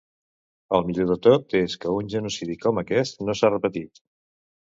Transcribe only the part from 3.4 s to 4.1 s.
s'ha repetit.